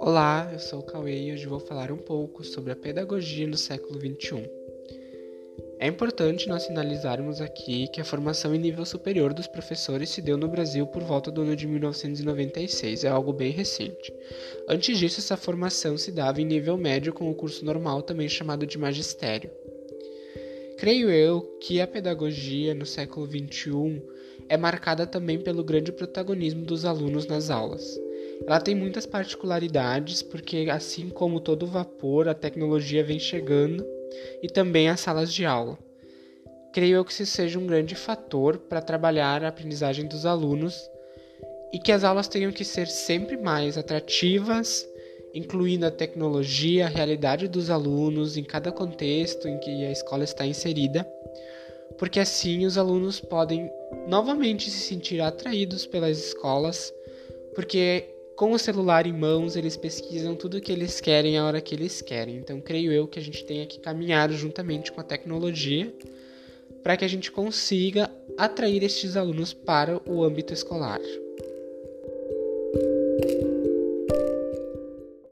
Olá, 0.00 0.48
eu 0.52 0.58
sou 0.58 0.80
o 0.80 0.82
Cauê 0.82 1.24
e 1.24 1.32
hoje 1.32 1.46
vou 1.46 1.60
falar 1.60 1.92
um 1.92 1.98
pouco 1.98 2.42
sobre 2.42 2.72
a 2.72 2.76
pedagogia 2.76 3.46
no 3.46 3.56
século 3.56 4.00
XXI. 4.00 4.50
É 5.78 5.86
importante 5.86 6.48
nós 6.48 6.62
sinalizarmos 6.62 7.42
aqui 7.42 7.88
que 7.88 8.00
a 8.00 8.04
formação 8.04 8.54
em 8.54 8.58
nível 8.58 8.86
superior 8.86 9.34
dos 9.34 9.46
professores 9.46 10.08
se 10.08 10.22
deu 10.22 10.38
no 10.38 10.48
Brasil 10.48 10.86
por 10.86 11.02
volta 11.02 11.30
do 11.30 11.42
ano 11.42 11.54
de 11.54 11.66
1996, 11.66 13.04
é 13.04 13.08
algo 13.08 13.32
bem 13.32 13.50
recente. 13.50 14.14
Antes 14.66 14.96
disso, 14.96 15.20
essa 15.20 15.36
formação 15.36 15.98
se 15.98 16.10
dava 16.10 16.40
em 16.40 16.46
nível 16.46 16.78
médio 16.78 17.12
com 17.12 17.30
o 17.30 17.34
curso 17.34 17.64
normal, 17.64 18.00
também 18.00 18.28
chamado 18.28 18.66
de 18.66 18.78
magistério. 18.78 19.50
Creio 20.78 21.10
eu 21.10 21.42
que 21.60 21.80
a 21.80 21.86
pedagogia 21.86 22.74
no 22.74 22.86
século 22.86 23.26
XXI 23.26 24.02
é 24.48 24.56
marcada 24.56 25.06
também 25.06 25.38
pelo 25.38 25.64
grande 25.64 25.92
protagonismo 25.92 26.64
dos 26.64 26.84
alunos 26.84 27.26
nas 27.26 27.50
aulas. 27.50 27.98
Ela 28.46 28.60
tem 28.60 28.74
muitas 28.74 29.06
particularidades, 29.06 30.22
porque 30.22 30.68
assim 30.70 31.08
como 31.08 31.40
todo 31.40 31.66
vapor, 31.66 32.28
a 32.28 32.34
tecnologia 32.34 33.04
vem 33.04 33.18
chegando 33.18 33.86
e 34.42 34.48
também 34.48 34.88
as 34.88 35.00
salas 35.00 35.32
de 35.32 35.44
aula. 35.44 35.78
Creio 36.72 36.96
eu 36.96 37.04
que 37.04 37.12
isso 37.12 37.26
seja 37.26 37.58
um 37.58 37.66
grande 37.66 37.94
fator 37.94 38.58
para 38.58 38.82
trabalhar 38.82 39.44
a 39.44 39.48
aprendizagem 39.48 40.06
dos 40.06 40.26
alunos 40.26 40.76
e 41.72 41.78
que 41.78 41.92
as 41.92 42.04
aulas 42.04 42.28
tenham 42.28 42.52
que 42.52 42.64
ser 42.64 42.88
sempre 42.88 43.36
mais 43.36 43.78
atrativas, 43.78 44.86
incluindo 45.32 45.86
a 45.86 45.90
tecnologia, 45.90 46.86
a 46.86 46.88
realidade 46.88 47.48
dos 47.48 47.70
alunos 47.70 48.36
em 48.36 48.44
cada 48.44 48.70
contexto 48.70 49.48
em 49.48 49.58
que 49.58 49.84
a 49.84 49.90
escola 49.90 50.24
está 50.24 50.46
inserida, 50.46 51.06
porque 51.98 52.20
assim 52.20 52.66
os 52.66 52.76
alunos 52.76 53.20
podem 53.20 53.70
novamente 54.08 54.70
se 54.70 54.80
sentir 54.80 55.20
atraídos 55.20 55.86
pelas 55.86 56.18
escolas, 56.18 56.92
porque 57.54 58.14
com 58.36 58.50
o 58.50 58.58
celular 58.58 59.06
em 59.06 59.12
mãos, 59.12 59.54
eles 59.54 59.76
pesquisam 59.76 60.34
tudo 60.34 60.56
o 60.56 60.60
que 60.60 60.72
eles 60.72 61.00
querem 61.00 61.38
a 61.38 61.44
hora 61.44 61.60
que 61.60 61.72
eles 61.72 62.02
querem. 62.02 62.36
Então, 62.36 62.60
creio 62.60 62.90
eu 62.90 63.06
que 63.06 63.18
a 63.18 63.22
gente 63.22 63.44
tenha 63.44 63.64
que 63.64 63.78
caminhar 63.78 64.28
juntamente 64.32 64.90
com 64.90 65.00
a 65.00 65.04
tecnologia 65.04 65.94
para 66.82 66.96
que 66.96 67.04
a 67.04 67.08
gente 67.08 67.30
consiga 67.30 68.10
atrair 68.36 68.82
estes 68.82 69.16
alunos 69.16 69.54
para 69.54 70.00
o 70.04 70.24
âmbito 70.24 70.52
escolar. 70.52 71.00